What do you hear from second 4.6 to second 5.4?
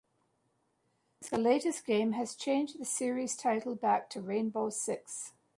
Six".